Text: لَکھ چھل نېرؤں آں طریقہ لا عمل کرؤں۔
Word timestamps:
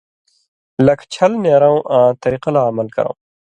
لَکھ 0.85 1.03
چھل 1.13 1.31
نېرؤں 1.43 1.79
آں 1.97 2.09
طریقہ 2.21 2.49
لا 2.53 2.61
عمل 2.71 2.87
کرؤں۔ 2.95 3.15